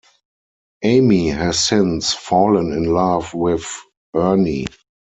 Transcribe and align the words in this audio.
Amy 0.83 1.29
has 1.29 1.63
since 1.63 2.11
fallen 2.11 2.71
in 2.73 2.85
love 2.85 3.35
with 3.35 3.67
Ernie. 4.15 4.65